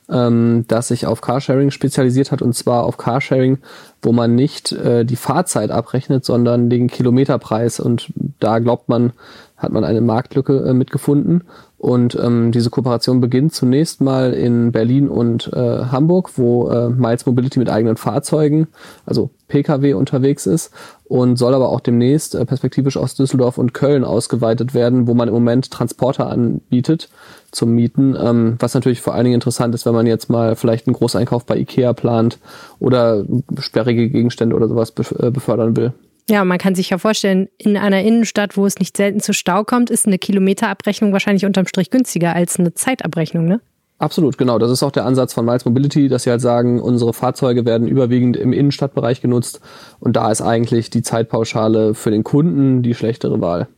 ähm, 0.08 0.64
das 0.68 0.88
sich 0.88 1.06
auf 1.06 1.20
Carsharing 1.20 1.70
spezialisiert 1.70 2.32
hat 2.32 2.42
und 2.42 2.54
zwar 2.54 2.84
auf 2.84 2.96
Carsharing, 2.96 3.58
wo 4.02 4.12
man 4.12 4.34
nicht 4.34 4.72
äh, 4.72 5.04
die 5.04 5.16
Fahrzeit 5.16 5.70
abrechnet, 5.70 6.24
sondern 6.24 6.68
den 6.68 6.88
Kilometerpreis 6.88 7.80
und 7.80 8.12
da 8.40 8.58
glaubt 8.58 8.88
man, 8.88 9.12
hat 9.56 9.72
man 9.72 9.84
eine 9.84 10.00
Marktlücke 10.00 10.64
äh, 10.66 10.74
mitgefunden 10.74 11.44
und 11.84 12.18
ähm, 12.18 12.50
diese 12.50 12.70
Kooperation 12.70 13.20
beginnt 13.20 13.52
zunächst 13.52 14.00
mal 14.00 14.32
in 14.32 14.72
Berlin 14.72 15.06
und 15.06 15.52
äh, 15.52 15.84
Hamburg, 15.84 16.30
wo 16.38 16.70
äh, 16.70 16.88
Miles 16.88 17.26
Mobility 17.26 17.58
mit 17.58 17.68
eigenen 17.68 17.98
Fahrzeugen, 17.98 18.68
also 19.04 19.28
Pkw 19.48 19.92
unterwegs 19.92 20.46
ist 20.46 20.72
und 21.04 21.36
soll 21.36 21.52
aber 21.52 21.68
auch 21.68 21.80
demnächst 21.80 22.36
äh, 22.36 22.46
perspektivisch 22.46 22.96
aus 22.96 23.16
Düsseldorf 23.16 23.58
und 23.58 23.74
Köln 23.74 24.02
ausgeweitet 24.02 24.72
werden, 24.72 25.06
wo 25.06 25.12
man 25.12 25.28
im 25.28 25.34
Moment 25.34 25.70
Transporter 25.70 26.30
anbietet 26.30 27.10
zum 27.52 27.72
Mieten, 27.72 28.16
ähm, 28.18 28.56
was 28.60 28.72
natürlich 28.72 29.02
vor 29.02 29.12
allen 29.12 29.24
Dingen 29.24 29.34
interessant 29.34 29.74
ist, 29.74 29.84
wenn 29.84 29.92
man 29.92 30.06
jetzt 30.06 30.30
mal 30.30 30.56
vielleicht 30.56 30.86
einen 30.86 30.94
Großeinkauf 30.94 31.44
bei 31.44 31.58
Ikea 31.58 31.92
plant 31.92 32.38
oder 32.78 33.26
sperrige 33.58 34.08
Gegenstände 34.08 34.56
oder 34.56 34.68
sowas 34.68 34.94
äh, 35.18 35.30
befördern 35.30 35.76
will. 35.76 35.92
Ja, 36.28 36.44
man 36.44 36.58
kann 36.58 36.74
sich 36.74 36.90
ja 36.90 36.98
vorstellen, 36.98 37.48
in 37.58 37.76
einer 37.76 38.02
Innenstadt, 38.02 38.56
wo 38.56 38.64
es 38.64 38.78
nicht 38.78 38.96
selten 38.96 39.20
zu 39.20 39.34
Stau 39.34 39.62
kommt, 39.62 39.90
ist 39.90 40.06
eine 40.06 40.18
Kilometerabrechnung 40.18 41.12
wahrscheinlich 41.12 41.44
unterm 41.44 41.66
Strich 41.66 41.90
günstiger 41.90 42.34
als 42.34 42.58
eine 42.58 42.72
Zeitabrechnung, 42.72 43.46
ne? 43.46 43.60
Absolut, 43.98 44.38
genau. 44.38 44.58
Das 44.58 44.70
ist 44.70 44.82
auch 44.82 44.90
der 44.90 45.04
Ansatz 45.04 45.34
von 45.34 45.44
Miles 45.44 45.64
Mobility, 45.64 46.08
dass 46.08 46.24
sie 46.24 46.30
halt 46.30 46.40
sagen, 46.40 46.80
unsere 46.80 47.12
Fahrzeuge 47.12 47.64
werden 47.64 47.86
überwiegend 47.86 48.36
im 48.36 48.52
Innenstadtbereich 48.52 49.20
genutzt 49.20 49.60
und 50.00 50.16
da 50.16 50.30
ist 50.30 50.42
eigentlich 50.42 50.90
die 50.90 51.02
Zeitpauschale 51.02 51.94
für 51.94 52.10
den 52.10 52.24
Kunden 52.24 52.82
die 52.82 52.94
schlechtere 52.94 53.40
Wahl. 53.40 53.68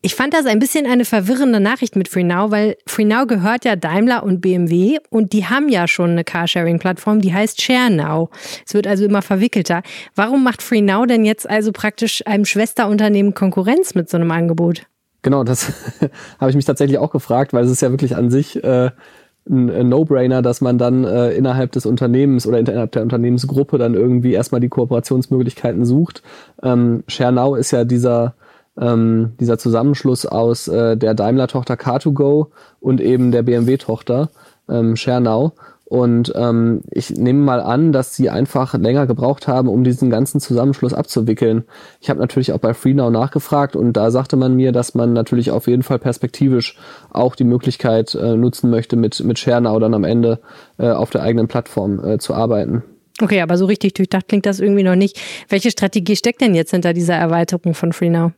Ich 0.00 0.14
fand 0.14 0.34
das 0.34 0.46
ein 0.46 0.58
bisschen 0.58 0.86
eine 0.86 1.04
verwirrende 1.04 1.60
Nachricht 1.60 1.96
mit 1.96 2.08
FreeNow, 2.08 2.50
weil 2.50 2.76
FreeNow 2.86 3.26
gehört 3.26 3.64
ja 3.64 3.76
Daimler 3.76 4.22
und 4.22 4.40
BMW 4.40 4.98
und 5.10 5.32
die 5.32 5.46
haben 5.46 5.68
ja 5.68 5.88
schon 5.88 6.10
eine 6.10 6.24
Carsharing-Plattform, 6.24 7.20
die 7.20 7.34
heißt 7.34 7.60
ShareNow. 7.60 8.30
Es 8.66 8.74
wird 8.74 8.86
also 8.86 9.04
immer 9.04 9.22
verwickelter. 9.22 9.82
Warum 10.14 10.44
macht 10.44 10.62
FreeNow 10.62 11.06
denn 11.06 11.24
jetzt 11.24 11.48
also 11.48 11.72
praktisch 11.72 12.26
einem 12.26 12.44
Schwesterunternehmen 12.44 13.34
Konkurrenz 13.34 13.94
mit 13.94 14.08
so 14.08 14.16
einem 14.16 14.30
Angebot? 14.30 14.86
Genau, 15.22 15.42
das 15.42 15.72
habe 16.40 16.50
ich 16.50 16.56
mich 16.56 16.64
tatsächlich 16.64 16.98
auch 16.98 17.10
gefragt, 17.10 17.52
weil 17.52 17.64
es 17.64 17.70
ist 17.70 17.82
ja 17.82 17.90
wirklich 17.90 18.16
an 18.16 18.30
sich 18.30 18.62
äh, 18.62 18.90
ein 19.48 19.88
No-Brainer, 19.88 20.42
dass 20.42 20.60
man 20.60 20.76
dann 20.78 21.04
äh, 21.04 21.30
innerhalb 21.32 21.72
des 21.72 21.86
Unternehmens 21.86 22.46
oder 22.46 22.58
innerhalb 22.58 22.92
der 22.92 23.02
Unternehmensgruppe 23.02 23.78
dann 23.78 23.94
irgendwie 23.94 24.32
erstmal 24.32 24.60
die 24.60 24.68
Kooperationsmöglichkeiten 24.68 25.84
sucht. 25.84 26.22
Ähm, 26.62 27.04
ShareNow 27.06 27.56
ist 27.56 27.70
ja 27.70 27.84
dieser 27.84 28.34
ähm, 28.80 29.32
dieser 29.40 29.58
Zusammenschluss 29.58 30.26
aus 30.26 30.68
äh, 30.68 30.96
der 30.96 31.14
Daimler-Tochter 31.14 31.74
Car2Go 31.74 32.48
und 32.80 33.00
eben 33.00 33.32
der 33.32 33.42
BMW-Tochter 33.42 34.30
ähm, 34.68 34.96
Schernau. 34.96 35.52
Und 35.88 36.32
ähm, 36.34 36.80
ich 36.90 37.10
nehme 37.10 37.44
mal 37.44 37.60
an, 37.60 37.92
dass 37.92 38.16
sie 38.16 38.28
einfach 38.28 38.74
länger 38.74 39.06
gebraucht 39.06 39.46
haben, 39.46 39.68
um 39.68 39.84
diesen 39.84 40.10
ganzen 40.10 40.40
Zusammenschluss 40.40 40.92
abzuwickeln. 40.92 41.62
Ich 42.00 42.10
habe 42.10 42.18
natürlich 42.18 42.52
auch 42.52 42.58
bei 42.58 42.74
FreeNow 42.74 43.12
nachgefragt 43.12 43.76
und 43.76 43.92
da 43.92 44.10
sagte 44.10 44.34
man 44.34 44.56
mir, 44.56 44.72
dass 44.72 44.96
man 44.96 45.12
natürlich 45.12 45.52
auf 45.52 45.68
jeden 45.68 45.84
Fall 45.84 46.00
perspektivisch 46.00 46.76
auch 47.10 47.36
die 47.36 47.44
Möglichkeit 47.44 48.16
äh, 48.16 48.34
nutzen 48.34 48.68
möchte, 48.68 48.96
mit, 48.96 49.22
mit 49.22 49.38
ShareNow 49.38 49.78
dann 49.78 49.94
am 49.94 50.02
Ende 50.02 50.40
äh, 50.78 50.88
auf 50.88 51.10
der 51.10 51.22
eigenen 51.22 51.46
Plattform 51.46 52.04
äh, 52.04 52.18
zu 52.18 52.34
arbeiten. 52.34 52.82
Okay, 53.22 53.40
aber 53.40 53.56
so 53.56 53.66
richtig 53.66 53.94
durchdacht 53.94 54.26
klingt 54.26 54.44
das 54.44 54.58
irgendwie 54.58 54.82
noch 54.82 54.96
nicht. 54.96 55.20
Welche 55.48 55.70
Strategie 55.70 56.16
steckt 56.16 56.40
denn 56.40 56.56
jetzt 56.56 56.72
hinter 56.72 56.94
dieser 56.94 57.14
Erweiterung 57.14 57.74
von 57.74 57.92
FreeNow? 57.92 58.32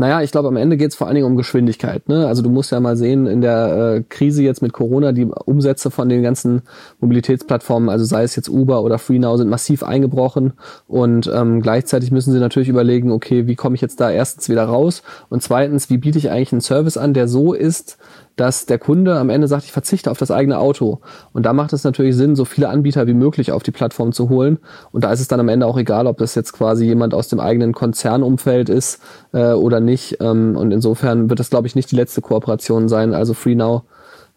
Naja, 0.00 0.22
ich 0.22 0.32
glaube, 0.32 0.48
am 0.48 0.56
Ende 0.56 0.78
geht 0.78 0.92
es 0.92 0.96
vor 0.96 1.08
allen 1.08 1.16
Dingen 1.16 1.26
um 1.26 1.36
Geschwindigkeit. 1.36 2.08
Ne? 2.08 2.26
Also 2.26 2.40
du 2.40 2.48
musst 2.48 2.72
ja 2.72 2.80
mal 2.80 2.96
sehen, 2.96 3.26
in 3.26 3.42
der 3.42 3.96
äh, 3.96 4.02
Krise 4.08 4.42
jetzt 4.42 4.62
mit 4.62 4.72
Corona, 4.72 5.12
die 5.12 5.26
Umsätze 5.26 5.90
von 5.90 6.08
den 6.08 6.22
ganzen 6.22 6.62
Mobilitätsplattformen, 7.00 7.90
also 7.90 8.06
sei 8.06 8.22
es 8.22 8.34
jetzt 8.34 8.48
Uber 8.48 8.82
oder 8.82 8.98
FreeNow, 8.98 9.36
sind 9.36 9.50
massiv 9.50 9.82
eingebrochen. 9.82 10.54
Und 10.88 11.30
ähm, 11.30 11.60
gleichzeitig 11.60 12.12
müssen 12.12 12.32
sie 12.32 12.38
natürlich 12.38 12.70
überlegen, 12.70 13.12
okay, 13.12 13.46
wie 13.46 13.56
komme 13.56 13.74
ich 13.74 13.82
jetzt 13.82 14.00
da 14.00 14.10
erstens 14.10 14.48
wieder 14.48 14.64
raus? 14.64 15.02
Und 15.28 15.42
zweitens, 15.42 15.90
wie 15.90 15.98
biete 15.98 16.16
ich 16.16 16.30
eigentlich 16.30 16.52
einen 16.52 16.62
Service 16.62 16.96
an, 16.96 17.12
der 17.12 17.28
so 17.28 17.52
ist, 17.52 17.98
dass 18.40 18.64
der 18.64 18.78
Kunde 18.78 19.18
am 19.18 19.28
Ende 19.28 19.48
sagt, 19.48 19.64
ich 19.64 19.72
verzichte 19.72 20.10
auf 20.10 20.16
das 20.16 20.30
eigene 20.30 20.58
Auto. 20.58 21.00
Und 21.34 21.44
da 21.44 21.52
macht 21.52 21.74
es 21.74 21.84
natürlich 21.84 22.16
Sinn, 22.16 22.36
so 22.36 22.46
viele 22.46 22.70
Anbieter 22.70 23.06
wie 23.06 23.12
möglich 23.12 23.52
auf 23.52 23.62
die 23.62 23.70
Plattform 23.70 24.12
zu 24.12 24.30
holen. 24.30 24.58
Und 24.92 25.04
da 25.04 25.12
ist 25.12 25.20
es 25.20 25.28
dann 25.28 25.40
am 25.40 25.50
Ende 25.50 25.66
auch 25.66 25.76
egal, 25.76 26.06
ob 26.06 26.16
das 26.16 26.34
jetzt 26.34 26.54
quasi 26.54 26.86
jemand 26.86 27.12
aus 27.12 27.28
dem 27.28 27.38
eigenen 27.38 27.74
Konzernumfeld 27.74 28.70
ist 28.70 29.02
äh, 29.32 29.52
oder 29.52 29.80
nicht. 29.80 30.16
Ähm, 30.20 30.56
und 30.56 30.72
insofern 30.72 31.28
wird 31.28 31.38
das, 31.38 31.50
glaube 31.50 31.66
ich, 31.66 31.74
nicht 31.74 31.90
die 31.90 31.96
letzte 31.96 32.22
Kooperation 32.22 32.88
sein. 32.88 33.12
Also 33.12 33.34
FreeNow 33.34 33.82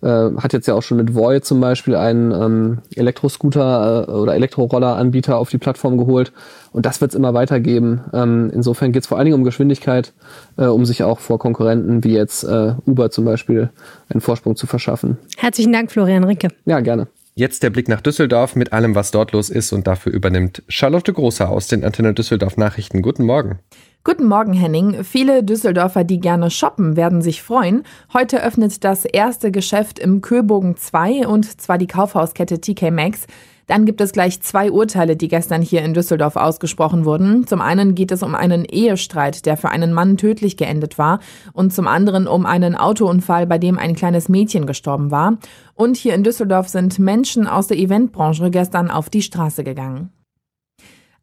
äh, 0.03 0.31
hat 0.37 0.53
jetzt 0.53 0.67
ja 0.67 0.73
auch 0.73 0.83
schon 0.83 0.97
mit 0.97 1.15
Voy 1.15 1.41
zum 1.41 1.61
Beispiel 1.61 1.95
einen 1.95 2.31
ähm, 2.31 2.77
Elektroscooter 2.95 4.07
äh, 4.07 4.11
oder 4.11 4.35
Elektroroller-Anbieter 4.35 5.37
auf 5.37 5.49
die 5.49 5.57
Plattform 5.57 5.97
geholt. 5.97 6.31
Und 6.71 6.85
das 6.85 7.01
wird 7.01 7.11
es 7.11 7.15
immer 7.15 7.33
weitergeben. 7.33 8.01
Ähm, 8.13 8.51
insofern 8.53 8.91
geht 8.91 9.03
es 9.03 9.07
vor 9.07 9.17
allen 9.17 9.25
Dingen 9.25 9.37
um 9.37 9.43
Geschwindigkeit, 9.43 10.13
äh, 10.57 10.65
um 10.65 10.85
sich 10.85 11.03
auch 11.03 11.19
vor 11.19 11.39
Konkurrenten 11.39 12.03
wie 12.03 12.13
jetzt 12.13 12.43
äh, 12.43 12.73
Uber 12.85 13.11
zum 13.11 13.25
Beispiel 13.25 13.69
einen 14.09 14.21
Vorsprung 14.21 14.55
zu 14.55 14.67
verschaffen. 14.67 15.17
Herzlichen 15.37 15.71
Dank, 15.71 15.91
Florian 15.91 16.23
Rinke. 16.23 16.49
Ja, 16.65 16.79
gerne. 16.79 17.07
Jetzt 17.35 17.63
der 17.63 17.71
Blick 17.71 17.87
nach 17.87 18.01
Düsseldorf 18.01 18.55
mit 18.55 18.73
allem, 18.73 18.93
was 18.93 19.09
dort 19.09 19.31
los 19.31 19.49
ist 19.49 19.73
und 19.73 19.87
dafür 19.87 20.13
übernimmt 20.13 20.61
Charlotte 20.67 21.11
Großer 21.11 21.49
aus 21.49 21.65
den 21.65 21.83
Antenne 21.83 22.13
Düsseldorf 22.13 22.57
Nachrichten. 22.57 23.01
Guten 23.01 23.25
Morgen. 23.25 23.57
Guten 24.03 24.27
Morgen, 24.27 24.53
Henning. 24.53 25.03
Viele 25.03 25.43
Düsseldorfer, 25.43 26.03
die 26.03 26.19
gerne 26.19 26.51
shoppen, 26.51 26.95
werden 26.95 27.23
sich 27.23 27.41
freuen. 27.41 27.85
Heute 28.13 28.43
öffnet 28.43 28.83
das 28.83 29.05
erste 29.05 29.49
Geschäft 29.49 29.97
im 29.97 30.21
Köbogen 30.21 30.77
2 30.77 31.25
und 31.25 31.59
zwar 31.59 31.79
die 31.79 31.87
Kaufhauskette 31.87 32.61
TK 32.61 32.91
Maxx. 32.91 33.25
Dann 33.67 33.85
gibt 33.85 34.01
es 34.01 34.11
gleich 34.11 34.41
zwei 34.41 34.71
Urteile, 34.71 35.15
die 35.15 35.27
gestern 35.27 35.61
hier 35.61 35.81
in 35.83 35.93
Düsseldorf 35.93 36.35
ausgesprochen 36.35 37.05
wurden. 37.05 37.47
Zum 37.47 37.61
einen 37.61 37.95
geht 37.95 38.11
es 38.11 38.23
um 38.23 38.35
einen 38.35 38.65
Ehestreit, 38.65 39.45
der 39.45 39.57
für 39.57 39.69
einen 39.69 39.93
Mann 39.93 40.17
tödlich 40.17 40.57
geendet 40.57 40.97
war, 40.97 41.19
und 41.53 41.73
zum 41.73 41.87
anderen 41.87 42.27
um 42.27 42.45
einen 42.45 42.75
Autounfall, 42.75 43.47
bei 43.47 43.57
dem 43.57 43.77
ein 43.79 43.95
kleines 43.95 44.29
Mädchen 44.29 44.65
gestorben 44.65 45.11
war. 45.11 45.37
Und 45.75 45.97
hier 45.97 46.13
in 46.13 46.23
Düsseldorf 46.23 46.69
sind 46.69 46.99
Menschen 46.99 47.47
aus 47.47 47.67
der 47.67 47.77
Eventbranche 47.77 48.49
gestern 48.51 48.91
auf 48.91 49.09
die 49.09 49.21
Straße 49.21 49.63
gegangen. 49.63 50.11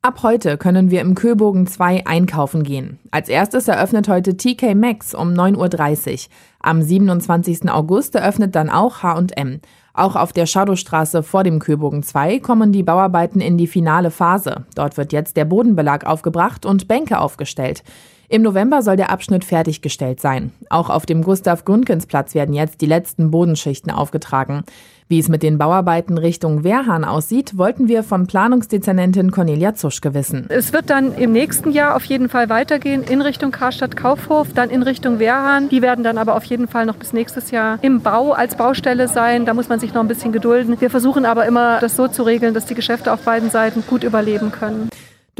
Ab 0.03 0.23
heute 0.23 0.57
können 0.57 0.91
wir 0.91 1.03
im 1.03 1.15
Köbogen 1.15 1.67
2 1.67 2.07
einkaufen 2.07 2.63
gehen. 2.63 2.99
Als 3.11 3.29
erstes 3.29 3.69
eröffnet 3.69 4.09
heute 4.09 4.35
TK 4.35 4.75
Maxx 4.75 5.15
um 5.15 5.35
9.30 5.35 6.13
Uhr. 6.13 6.19
Am 6.61 6.81
27. 6.81 7.71
August 7.71 8.15
eröffnet 8.15 8.55
dann 8.55 8.71
auch 8.71 9.03
H&M. 9.03 9.61
Auch 9.93 10.17
auf 10.17 10.33
der 10.33 10.47
Shadowstraße 10.47 11.23
vor 11.23 11.45
dem 11.45 11.59
Köbogen 11.59 12.03
2 12.03 12.39
kommen 12.41 12.73
die 12.73 12.83
Bauarbeiten 12.83 13.41
in 13.41 13.59
die 13.59 13.67
finale 13.67 14.11
Phase. 14.11 14.65
Dort 14.75 14.97
wird 14.97 15.13
jetzt 15.13 15.37
der 15.37 15.45
Bodenbelag 15.45 16.07
aufgebracht 16.07 16.65
und 16.65 16.89
Bänke 16.89 17.19
aufgestellt. 17.19 17.83
Im 18.29 18.43
November 18.43 18.83
soll 18.83 18.95
der 18.95 19.11
Abschnitt 19.11 19.45
fertiggestellt 19.45 20.21
sein. 20.21 20.53
Auch 20.69 20.89
auf 20.89 21.05
dem 21.05 21.23
Gustav-Gründgens-Platz 21.23 22.35
werden 22.35 22.55
jetzt 22.55 22.81
die 22.81 22.87
letzten 22.87 23.33
Bodenschichten 23.33 23.91
aufgetragen. 23.91 24.63
Wie 25.11 25.19
es 25.19 25.29
mit 25.29 25.43
den 25.43 25.59
Bauarbeiten 25.59 26.19
Richtung 26.19 26.63
Wehrhahn 26.63 27.05
aussieht, 27.05 27.59
wollten 27.59 27.89
wir 27.89 28.05
von 28.05 28.29
Planungsdezernentin 28.29 29.33
Cornelia 29.33 29.75
Zuschke 29.75 30.15
wissen. 30.15 30.47
Es 30.51 30.73
wird 30.73 30.89
dann 30.89 31.17
im 31.17 31.33
nächsten 31.33 31.73
Jahr 31.73 31.97
auf 31.97 32.05
jeden 32.05 32.29
Fall 32.29 32.49
weitergehen 32.49 33.03
in 33.03 33.21
Richtung 33.21 33.51
Karstadt 33.51 33.97
Kaufhof, 33.97 34.53
dann 34.55 34.71
in 34.71 34.85
Richtung 34.85 35.19
Wehrhahn. 35.19 35.69
Die 35.69 35.83
werden 35.83 36.05
dann 36.05 36.17
aber 36.17 36.37
auf 36.37 36.45
jeden 36.45 36.69
Fall 36.69 36.87
noch 36.87 36.95
bis 36.95 37.13
nächstes 37.13 37.51
Jahr 37.51 37.81
im 37.83 38.03
Bau 38.03 38.31
als 38.31 38.55
Baustelle 38.55 39.09
sein. 39.09 39.47
Da 39.47 39.53
muss 39.53 39.69
man 39.69 39.81
sich 39.81 39.93
noch 39.93 40.01
ein 40.01 40.07
bisschen 40.07 40.31
gedulden. 40.31 40.81
Wir 40.81 40.91
versuchen 40.91 41.25
aber 41.25 41.45
immer, 41.45 41.81
das 41.81 41.97
so 41.97 42.07
zu 42.07 42.23
regeln, 42.23 42.55
dass 42.55 42.67
die 42.67 42.77
Geschäfte 42.77 43.13
auf 43.13 43.23
beiden 43.23 43.51
Seiten 43.51 43.83
gut 43.89 44.05
überleben 44.05 44.53
können. 44.53 44.90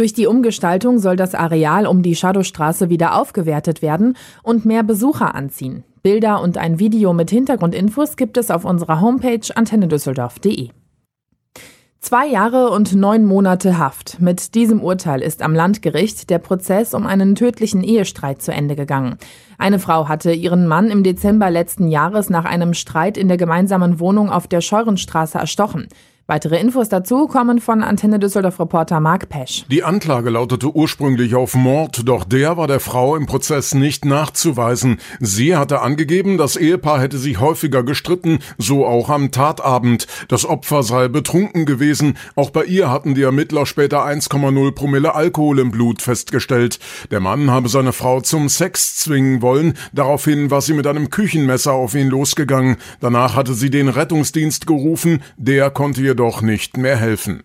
Durch 0.01 0.15
die 0.15 0.27
Umgestaltung 0.27 0.99
soll 0.99 1.17
das 1.17 1.35
Areal 1.35 1.87
um 1.87 2.03
die 2.03 2.17
Shadowstraße 2.17 2.89
wieder 2.89 3.21
aufgewertet 3.21 3.83
werden 3.83 4.17
und 4.43 4.65
mehr 4.65 4.83
Besucher 4.83 5.35
anziehen. 5.35 5.85
Bilder 6.03 6.41
und 6.41 6.57
ein 6.57 6.79
Video 6.79 7.13
mit 7.13 7.29
Hintergrundinfos 7.29 8.17
gibt 8.17 8.39
es 8.39 8.51
auf 8.51 8.65
unserer 8.65 9.03
Homepage 9.03 9.55
antennedüsseldorf.de. 9.55 10.71
Zwei 11.99 12.27
Jahre 12.27 12.71
und 12.71 12.95
neun 12.95 13.27
Monate 13.27 13.77
Haft. 13.77 14.23
Mit 14.23 14.55
diesem 14.55 14.81
Urteil 14.81 15.21
ist 15.21 15.43
am 15.43 15.55
Landgericht 15.55 16.31
der 16.31 16.39
Prozess 16.39 16.95
um 16.95 17.07
einen 17.07 17.35
tödlichen 17.35 17.85
Ehestreit 17.85 18.41
zu 18.41 18.53
Ende 18.53 18.77
gegangen. 18.77 19.19
Eine 19.59 19.79
Frau 19.79 20.09
hatte 20.09 20.33
ihren 20.33 20.67
Mann 20.67 20.89
im 20.91 21.03
Dezember 21.03 21.51
letzten 21.51 21.89
Jahres 21.89 22.31
nach 22.31 22.47
einem 22.47 22.73
Streit 22.73 23.19
in 23.19 23.29
der 23.29 23.37
gemeinsamen 23.37 24.01
Wohnung 24.01 24.31
auf 24.31 24.49
der 24.49 24.63
Scheurenstraße 24.63 25.37
erstochen. 25.37 25.89
Weitere 26.31 26.61
Infos 26.61 26.89
dazu 26.89 27.27
kommen 27.27 27.59
von 27.59 27.83
Antenne 27.83 28.21
Düsseldorf 28.21 28.61
Reporter 28.61 29.01
Mark 29.01 29.29
Pesch. 29.29 29.65
Die 29.69 29.83
Anklage 29.83 30.31
lautete 30.31 30.73
ursprünglich 30.73 31.35
auf 31.35 31.57
Mord, 31.57 32.03
doch 32.05 32.23
der 32.23 32.57
war 32.57 32.69
der 32.69 32.79
Frau 32.79 33.17
im 33.17 33.27
Prozess 33.27 33.75
nicht 33.75 34.05
nachzuweisen. 34.05 35.01
Sie 35.19 35.57
hatte 35.57 35.81
angegeben, 35.81 36.39
das 36.39 36.55
Ehepaar 36.55 37.01
hätte 37.01 37.19
sich 37.19 37.41
häufiger 37.41 37.83
gestritten, 37.83 38.39
so 38.59 38.87
auch 38.87 39.11
am 39.11 39.33
Tatabend. 39.33 40.07
Das 40.29 40.47
Opfer 40.47 40.85
sei 40.85 41.09
betrunken 41.09 41.67
gewesen. 41.67 42.17
Auch 42.37 42.51
bei 42.51 42.63
ihr 42.63 42.93
hatten 42.93 43.17
die 43.17 43.23
Ermittler 43.23 43.67
später 43.67 44.07
1,0 44.07 44.71
Promille 44.71 45.17
Alkohol 45.17 45.59
im 45.59 45.73
Blut 45.73 46.01
festgestellt. 46.01 46.79
Der 47.11 47.19
Mann 47.19 47.51
habe 47.51 47.69
seine 47.69 47.93
Frau 47.93 48.21
zum 48.21 48.49
Sex 48.49 48.95
zwingen 48.95 49.43
wollen. 49.43 49.75
Daraufhin 49.93 50.53
war 50.53 50.61
sie 50.61 50.75
mit 50.75 50.87
einem 50.87 51.11
Küchenmesser 51.11 51.73
auf 51.73 51.97
ihn 51.97 52.07
losgegangen. 52.09 52.77
Danach 53.01 53.35
hatte 53.35 53.55
sie 53.55 53.71
den 53.71 53.89
Rettungsdienst 53.89 54.69
gerufen. 54.69 55.25
Der 55.37 55.71
konnte 55.71 56.03
ihr 56.03 56.20
jedoch 56.21 56.43
nicht 56.43 56.77
mehr 56.77 56.97
helfen. 56.97 57.43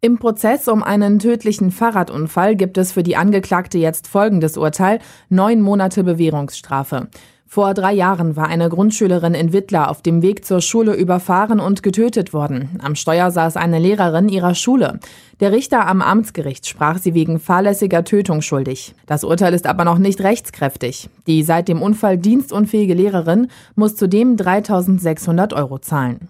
Im 0.00 0.18
Prozess 0.18 0.66
um 0.66 0.82
einen 0.82 1.20
tödlichen 1.20 1.70
Fahrradunfall 1.70 2.56
gibt 2.56 2.76
es 2.76 2.90
für 2.90 3.04
die 3.04 3.16
Angeklagte 3.16 3.78
jetzt 3.78 4.08
folgendes 4.08 4.56
Urteil: 4.56 4.98
neun 5.28 5.60
Monate 5.60 6.02
Bewährungsstrafe. 6.02 7.08
Vor 7.46 7.74
drei 7.74 7.92
Jahren 7.92 8.34
war 8.36 8.48
eine 8.48 8.68
Grundschülerin 8.68 9.34
in 9.34 9.52
Wittler 9.52 9.90
auf 9.90 10.02
dem 10.02 10.22
Weg 10.22 10.44
zur 10.44 10.60
Schule 10.60 10.94
überfahren 10.94 11.60
und 11.60 11.82
getötet 11.84 12.32
worden. 12.32 12.78
Am 12.82 12.96
Steuer 12.96 13.30
saß 13.30 13.56
eine 13.56 13.78
Lehrerin 13.78 14.28
ihrer 14.28 14.54
Schule. 14.54 14.98
Der 15.40 15.52
Richter 15.52 15.86
am 15.86 16.02
Amtsgericht 16.02 16.66
sprach 16.66 16.98
sie 16.98 17.14
wegen 17.14 17.38
fahrlässiger 17.38 18.04
Tötung 18.04 18.42
schuldig. 18.42 18.94
Das 19.06 19.22
Urteil 19.22 19.54
ist 19.54 19.66
aber 19.66 19.84
noch 19.84 19.98
nicht 19.98 20.20
rechtskräftig. 20.20 21.08
Die 21.28 21.42
seit 21.44 21.68
dem 21.68 21.80
Unfall 21.80 22.18
dienstunfähige 22.18 22.94
Lehrerin 22.94 23.48
muss 23.76 23.94
zudem 23.94 24.36
3600 24.36 25.52
Euro 25.54 25.78
zahlen. 25.78 26.28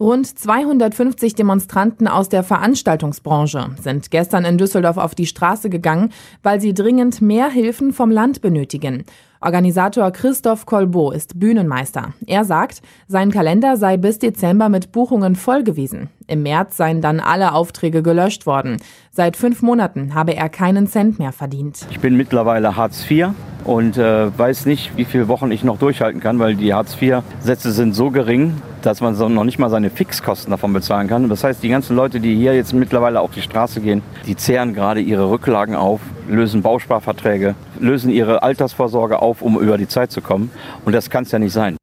Rund 0.00 0.26
250 0.26 1.34
Demonstranten 1.34 2.08
aus 2.08 2.28
der 2.28 2.42
Veranstaltungsbranche 2.42 3.70
sind 3.80 4.10
gestern 4.10 4.44
in 4.44 4.58
Düsseldorf 4.58 4.96
auf 4.96 5.14
die 5.14 5.26
Straße 5.26 5.70
gegangen, 5.70 6.10
weil 6.42 6.60
sie 6.60 6.74
dringend 6.74 7.22
mehr 7.22 7.48
Hilfen 7.48 7.92
vom 7.92 8.10
Land 8.10 8.40
benötigen. 8.40 9.04
Organisator 9.40 10.10
Christoph 10.10 10.66
Kolbo 10.66 11.12
ist 11.12 11.38
Bühnenmeister. 11.38 12.14
Er 12.26 12.44
sagt, 12.44 12.82
sein 13.06 13.30
Kalender 13.30 13.76
sei 13.76 13.96
bis 13.96 14.18
Dezember 14.18 14.68
mit 14.68 14.90
Buchungen 14.90 15.36
voll 15.36 15.62
gewesen. 15.62 16.08
Im 16.26 16.42
März 16.42 16.76
seien 16.76 17.00
dann 17.00 17.20
alle 17.20 17.52
Aufträge 17.52 18.02
gelöscht 18.02 18.46
worden. 18.46 18.78
Seit 19.10 19.36
fünf 19.36 19.62
Monaten 19.62 20.14
habe 20.14 20.34
er 20.34 20.48
keinen 20.48 20.86
Cent 20.86 21.18
mehr 21.18 21.32
verdient. 21.32 21.86
Ich 21.90 22.00
bin 22.00 22.16
mittlerweile 22.16 22.76
Hartz 22.76 23.08
IV 23.10 23.28
und 23.64 23.96
äh, 23.96 24.36
weiß 24.36 24.66
nicht, 24.66 24.96
wie 24.96 25.04
viele 25.04 25.28
Wochen 25.28 25.50
ich 25.50 25.64
noch 25.64 25.78
durchhalten 25.78 26.20
kann, 26.20 26.38
weil 26.38 26.54
die 26.54 26.72
Hartz 26.74 26.96
IV-Sätze 27.00 27.72
sind 27.72 27.94
so 27.94 28.10
gering, 28.10 28.60
dass 28.82 29.00
man 29.00 29.14
so 29.14 29.28
noch 29.28 29.44
nicht 29.44 29.58
mal 29.58 29.70
seine 29.70 29.90
Fixkosten 29.90 30.50
davon 30.50 30.72
bezahlen 30.72 31.08
kann. 31.08 31.28
Das 31.28 31.44
heißt, 31.44 31.62
die 31.62 31.68
ganzen 31.68 31.96
Leute, 31.96 32.20
die 32.20 32.36
hier 32.36 32.54
jetzt 32.54 32.72
mittlerweile 32.72 33.20
auf 33.20 33.32
die 33.32 33.42
Straße 33.42 33.80
gehen, 33.80 34.02
die 34.26 34.36
zehren 34.36 34.74
gerade 34.74 35.00
ihre 35.00 35.30
Rücklagen 35.30 35.74
auf, 35.74 36.00
lösen 36.28 36.62
Bausparverträge, 36.62 37.54
lösen 37.78 38.10
ihre 38.10 38.42
Altersvorsorge 38.42 39.20
auf, 39.20 39.42
um 39.42 39.58
über 39.58 39.78
die 39.78 39.88
Zeit 39.88 40.10
zu 40.10 40.20
kommen. 40.20 40.50
Und 40.84 40.94
das 40.94 41.10
kann 41.10 41.24
es 41.24 41.32
ja 41.32 41.38
nicht 41.38 41.52
sein. 41.52 41.76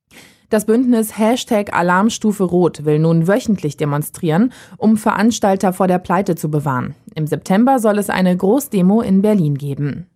Das 0.51 0.65
Bündnis 0.65 1.17
Hashtag 1.17 1.73
Alarmstufe 1.73 2.43
Rot 2.43 2.83
will 2.83 2.99
nun 2.99 3.25
wöchentlich 3.25 3.77
demonstrieren, 3.77 4.51
um 4.75 4.97
Veranstalter 4.97 5.71
vor 5.71 5.87
der 5.87 5.97
Pleite 5.97 6.35
zu 6.35 6.51
bewahren. 6.51 6.93
Im 7.15 7.25
September 7.25 7.79
soll 7.79 7.97
es 7.97 8.09
eine 8.09 8.35
Großdemo 8.35 8.99
in 8.99 9.21
Berlin 9.21 9.57
geben. 9.57 10.07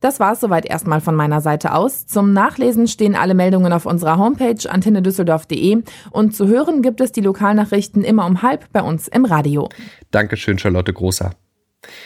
Das 0.00 0.20
war's 0.20 0.38
soweit 0.38 0.66
erstmal 0.66 1.00
von 1.00 1.16
meiner 1.16 1.40
Seite 1.40 1.74
aus. 1.74 2.06
Zum 2.06 2.32
Nachlesen 2.32 2.86
stehen 2.86 3.16
alle 3.16 3.34
Meldungen 3.34 3.72
auf 3.72 3.86
unserer 3.86 4.18
Homepage 4.18 4.70
antennedüsseldorf.de 4.70 5.82
und 6.12 6.36
zu 6.36 6.46
hören 6.46 6.80
gibt 6.80 7.00
es 7.00 7.10
die 7.10 7.20
Lokalnachrichten 7.20 8.04
immer 8.04 8.26
um 8.26 8.42
halb 8.42 8.72
bei 8.72 8.82
uns 8.82 9.08
im 9.08 9.24
Radio. 9.24 9.68
Dankeschön, 10.12 10.60
Charlotte 10.60 10.92
Großer. 10.92 11.32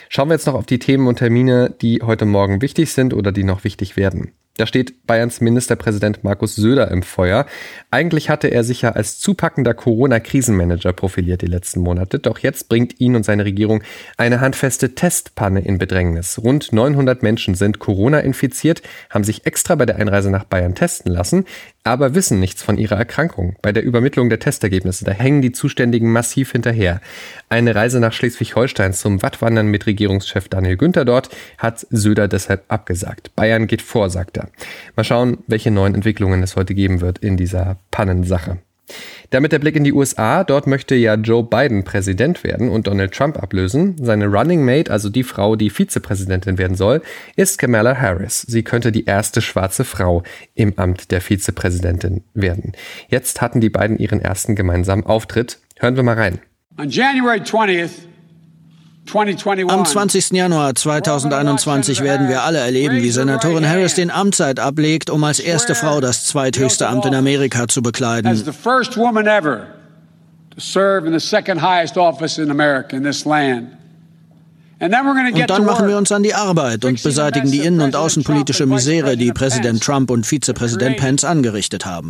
Schauen 0.09 0.29
wir 0.29 0.33
jetzt 0.33 0.47
noch 0.47 0.55
auf 0.55 0.65
die 0.65 0.79
Themen 0.79 1.05
und 1.05 1.17
Termine, 1.17 1.75
die 1.79 2.01
heute 2.03 2.25
Morgen 2.25 2.63
wichtig 2.63 2.91
sind 2.91 3.13
oder 3.13 3.31
die 3.31 3.43
noch 3.43 3.63
wichtig 3.63 3.97
werden. 3.97 4.31
Da 4.59 4.65
steht 4.65 5.07
Bayerns 5.07 5.39
Ministerpräsident 5.39 6.25
Markus 6.25 6.57
Söder 6.57 6.91
im 6.91 7.01
Feuer. 7.01 7.45
Eigentlich 7.91 8.29
hatte 8.29 8.49
er 8.49 8.65
sich 8.65 8.81
ja 8.81 8.91
als 8.91 9.17
zupackender 9.17 9.73
Corona-Krisenmanager 9.73 10.91
profiliert 10.91 11.41
die 11.41 11.45
letzten 11.45 11.79
Monate, 11.79 12.19
doch 12.19 12.39
jetzt 12.39 12.67
bringt 12.67 12.99
ihn 12.99 13.15
und 13.15 13.23
seine 13.23 13.45
Regierung 13.45 13.83
eine 14.17 14.41
handfeste 14.41 14.95
Testpanne 14.95 15.61
in 15.61 15.77
Bedrängnis. 15.77 16.39
Rund 16.43 16.73
900 16.73 17.23
Menschen 17.23 17.55
sind 17.55 17.79
Corona 17.79 18.19
infiziert, 18.19 18.81
haben 19.09 19.23
sich 19.23 19.45
extra 19.45 19.75
bei 19.75 19.85
der 19.85 19.95
Einreise 19.95 20.29
nach 20.29 20.43
Bayern 20.43 20.75
testen 20.75 21.13
lassen 21.13 21.45
aber 21.83 22.15
wissen 22.15 22.39
nichts 22.39 22.61
von 22.61 22.77
ihrer 22.77 22.97
Erkrankung. 22.97 23.55
Bei 23.61 23.71
der 23.71 23.83
Übermittlung 23.83 24.29
der 24.29 24.39
Testergebnisse, 24.39 25.05
da 25.05 25.11
hängen 25.11 25.41
die 25.41 25.51
Zuständigen 25.51 26.11
massiv 26.11 26.51
hinterher. 26.51 27.01
Eine 27.47 27.75
Reise 27.75 27.99
nach 27.99 28.13
Schleswig-Holstein 28.13 28.93
zum 28.93 29.21
Wattwandern 29.21 29.67
mit 29.67 29.85
Regierungschef 29.85 30.49
Daniel 30.49 30.77
Günther 30.77 31.05
dort 31.05 31.29
hat 31.57 31.87
Söder 31.89 32.27
deshalb 32.27 32.63
abgesagt. 32.67 33.35
Bayern 33.35 33.67
geht 33.67 33.81
vor, 33.81 34.09
sagt 34.09 34.37
er. 34.37 34.49
Mal 34.95 35.03
schauen, 35.03 35.39
welche 35.47 35.71
neuen 35.71 35.95
Entwicklungen 35.95 36.43
es 36.43 36.55
heute 36.55 36.75
geben 36.75 37.01
wird 37.01 37.19
in 37.19 37.37
dieser 37.37 37.77
Pannensache. 37.91 38.59
Damit 39.29 39.51
der 39.51 39.59
Blick 39.59 39.75
in 39.75 39.83
die 39.83 39.93
USA. 39.93 40.43
Dort 40.43 40.67
möchte 40.67 40.95
ja 40.95 41.15
Joe 41.15 41.43
Biden 41.43 41.83
Präsident 41.83 42.43
werden 42.43 42.69
und 42.69 42.87
Donald 42.87 43.13
Trump 43.13 43.41
ablösen. 43.41 43.95
Seine 44.01 44.27
Running 44.27 44.63
Mate, 44.63 44.91
also 44.91 45.09
die 45.09 45.23
Frau, 45.23 45.55
die 45.55 45.69
Vizepräsidentin 45.69 46.57
werden 46.57 46.75
soll, 46.75 47.01
ist 47.35 47.59
Kamala 47.59 47.95
Harris. 47.95 48.41
Sie 48.41 48.63
könnte 48.63 48.91
die 48.91 49.05
erste 49.05 49.41
schwarze 49.41 49.83
Frau 49.83 50.23
im 50.55 50.77
Amt 50.77 51.11
der 51.11 51.21
Vizepräsidentin 51.21 52.23
werden. 52.33 52.73
Jetzt 53.07 53.41
hatten 53.41 53.61
die 53.61 53.69
beiden 53.69 53.97
ihren 53.97 54.21
ersten 54.21 54.55
gemeinsamen 54.55 55.05
Auftritt. 55.05 55.59
Hören 55.79 55.95
wir 55.95 56.03
mal 56.03 56.15
rein. 56.15 56.39
On 56.79 56.89
January 56.89 57.39
20th, 57.39 57.89
am 59.67 59.85
20. 59.85 60.31
Januar 60.31 60.75
2021 60.75 62.03
werden 62.03 62.29
wir 62.29 62.43
alle 62.43 62.59
erleben, 62.59 63.01
wie 63.01 63.11
Senatorin 63.11 63.67
Harris 63.67 63.95
den 63.95 64.11
Amtszeit 64.11 64.59
ablegt, 64.59 65.09
um 65.09 65.23
als 65.23 65.39
erste 65.39 65.75
Frau 65.75 66.01
das 66.01 66.25
zweithöchste 66.25 66.87
Amt 66.87 67.05
in 67.05 67.15
Amerika 67.15 67.67
zu 67.67 67.81
bekleiden. 67.81 68.31
Und 68.31 68.45
dann 75.49 75.65
machen 75.65 75.87
wir 75.87 75.97
uns 75.97 76.11
an 76.11 76.23
die 76.23 76.33
Arbeit 76.33 76.85
und 76.85 77.03
beseitigen 77.03 77.51
die 77.51 77.59
innen- 77.59 77.81
und 77.81 77.95
außenpolitische 77.95 78.65
Misere, 78.65 79.17
die 79.17 79.31
Präsident 79.31 79.83
Trump 79.83 80.09
und 80.09 80.25
Vizepräsident 80.25 80.97
Pence 80.97 81.25
angerichtet 81.25 81.85
haben. 81.85 82.09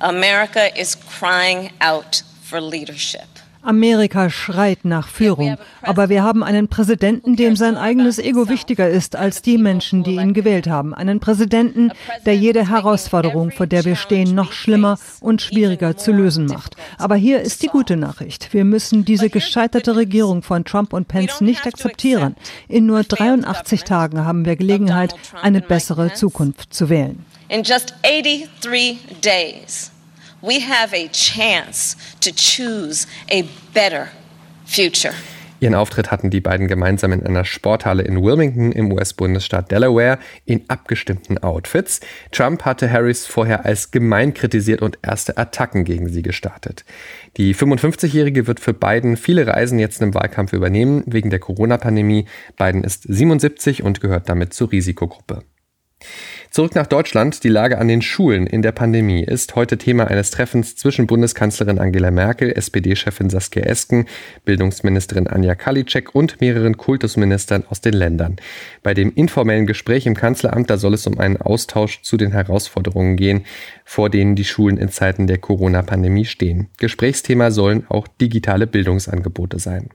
America 0.00 0.60
is 0.76 0.96
crying 1.18 1.70
out 1.80 2.22
for 2.42 2.60
leadership. 2.60 3.26
Amerika 3.68 4.30
schreit 4.30 4.86
nach 4.86 5.08
Führung, 5.08 5.58
aber 5.82 6.08
wir 6.08 6.22
haben 6.22 6.42
einen 6.42 6.68
Präsidenten, 6.68 7.36
dem 7.36 7.54
sein 7.54 7.76
eigenes 7.76 8.18
Ego 8.18 8.48
wichtiger 8.48 8.88
ist 8.88 9.14
als 9.14 9.42
die 9.42 9.58
Menschen, 9.58 10.02
die 10.02 10.14
ihn 10.14 10.32
gewählt 10.32 10.68
haben. 10.68 10.94
Einen 10.94 11.20
Präsidenten, 11.20 11.92
der 12.24 12.34
jede 12.34 12.70
Herausforderung, 12.70 13.50
vor 13.50 13.66
der 13.66 13.84
wir 13.84 13.94
stehen, 13.94 14.34
noch 14.34 14.52
schlimmer 14.52 14.98
und 15.20 15.42
schwieriger 15.42 15.98
zu 15.98 16.12
lösen 16.12 16.46
macht. 16.46 16.76
Aber 16.96 17.14
hier 17.14 17.42
ist 17.42 17.62
die 17.62 17.66
gute 17.66 17.98
Nachricht. 17.98 18.54
Wir 18.54 18.64
müssen 18.64 19.04
diese 19.04 19.28
gescheiterte 19.28 19.96
Regierung 19.96 20.42
von 20.42 20.64
Trump 20.64 20.94
und 20.94 21.06
Pence 21.06 21.42
nicht 21.42 21.66
akzeptieren. 21.66 22.36
In 22.68 22.86
nur 22.86 23.02
83 23.02 23.84
Tagen 23.84 24.24
haben 24.24 24.46
wir 24.46 24.56
Gelegenheit, 24.56 25.14
eine 25.42 25.60
bessere 25.60 26.14
Zukunft 26.14 26.72
zu 26.72 26.88
wählen. 26.88 27.22
In 27.50 27.64
just 27.64 27.94
83 28.02 28.98
days 29.22 29.90
we 30.42 30.60
have 30.60 30.94
a 30.94 31.08
chance 31.08 31.96
to 32.20 32.30
choose 32.30 33.06
a 33.30 33.44
better 33.72 34.08
future. 34.64 35.14
Ihren 35.60 35.74
Auftritt 35.74 36.12
hatten 36.12 36.30
die 36.30 36.40
beiden 36.40 36.68
gemeinsam 36.68 37.12
in 37.12 37.26
einer 37.26 37.44
Sporthalle 37.44 38.04
in 38.04 38.22
Wilmington 38.22 38.70
im 38.70 38.92
US-Bundesstaat 38.92 39.72
Delaware 39.72 40.18
in 40.44 40.62
abgestimmten 40.68 41.38
Outfits. 41.38 42.00
Trump 42.30 42.64
hatte 42.64 42.90
Harris 42.90 43.26
vorher 43.26 43.64
als 43.64 43.90
gemein 43.90 44.34
kritisiert 44.34 44.82
und 44.82 44.98
erste 45.02 45.36
Attacken 45.36 45.84
gegen 45.84 46.08
sie 46.08 46.22
gestartet. 46.22 46.84
Die 47.38 47.56
55-Jährige 47.56 48.46
wird 48.46 48.60
für 48.60 48.72
Biden 48.72 49.16
viele 49.16 49.48
Reisen 49.48 49.80
jetzt 49.80 50.00
im 50.00 50.14
Wahlkampf 50.14 50.52
übernehmen 50.52 51.02
wegen 51.06 51.30
der 51.30 51.40
Corona-Pandemie. 51.40 52.26
Biden 52.56 52.84
ist 52.84 53.02
77 53.02 53.82
und 53.82 54.00
gehört 54.00 54.28
damit 54.28 54.54
zur 54.54 54.70
Risikogruppe. 54.70 55.42
Zurück 56.50 56.74
nach 56.74 56.86
Deutschland. 56.86 57.44
Die 57.44 57.48
Lage 57.48 57.78
an 57.78 57.88
den 57.88 58.02
Schulen 58.02 58.46
in 58.46 58.62
der 58.62 58.72
Pandemie 58.72 59.22
ist 59.22 59.54
heute 59.54 59.78
Thema 59.78 60.06
eines 60.06 60.30
Treffens 60.30 60.76
zwischen 60.76 61.06
Bundeskanzlerin 61.06 61.78
Angela 61.78 62.10
Merkel, 62.10 62.52
SPD-Chefin 62.52 63.30
Saskia 63.30 63.64
Esken, 63.64 64.06
Bildungsministerin 64.44 65.26
Anja 65.26 65.54
Kalitschek 65.54 66.14
und 66.14 66.40
mehreren 66.40 66.76
Kultusministern 66.76 67.64
aus 67.68 67.80
den 67.80 67.94
Ländern. 67.94 68.36
Bei 68.82 68.94
dem 68.94 69.12
informellen 69.14 69.66
Gespräch 69.66 70.06
im 70.06 70.14
Kanzleramt, 70.14 70.70
da 70.70 70.78
soll 70.78 70.94
es 70.94 71.06
um 71.06 71.18
einen 71.18 71.36
Austausch 71.36 72.02
zu 72.02 72.16
den 72.16 72.32
Herausforderungen 72.32 73.16
gehen, 73.16 73.44
vor 73.84 74.08
denen 74.08 74.34
die 74.34 74.44
Schulen 74.44 74.78
in 74.78 74.88
Zeiten 74.88 75.26
der 75.26 75.38
Corona-Pandemie 75.38 76.24
stehen. 76.24 76.68
Gesprächsthema 76.78 77.50
sollen 77.50 77.86
auch 77.88 78.08
digitale 78.08 78.66
Bildungsangebote 78.66 79.58
sein. 79.58 79.90